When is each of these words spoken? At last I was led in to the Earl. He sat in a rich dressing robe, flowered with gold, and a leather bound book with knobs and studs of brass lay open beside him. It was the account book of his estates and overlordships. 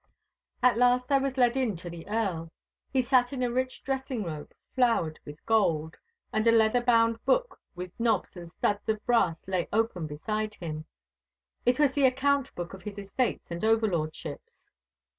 At 0.63 0.79
last 0.79 1.11
I 1.11 1.19
was 1.19 1.37
led 1.37 1.55
in 1.55 1.75
to 1.75 1.87
the 1.87 2.07
Earl. 2.09 2.51
He 2.91 3.03
sat 3.03 3.31
in 3.33 3.43
a 3.43 3.51
rich 3.51 3.83
dressing 3.83 4.23
robe, 4.23 4.51
flowered 4.73 5.19
with 5.25 5.45
gold, 5.45 5.95
and 6.33 6.47
a 6.47 6.51
leather 6.51 6.81
bound 6.81 7.23
book 7.23 7.59
with 7.75 7.91
knobs 7.99 8.35
and 8.35 8.51
studs 8.51 8.89
of 8.89 9.05
brass 9.05 9.37
lay 9.45 9.69
open 9.71 10.07
beside 10.07 10.55
him. 10.55 10.85
It 11.67 11.77
was 11.77 11.91
the 11.91 12.07
account 12.07 12.55
book 12.55 12.73
of 12.73 12.81
his 12.81 12.97
estates 12.97 13.51
and 13.51 13.61
overlordships. 13.63 14.73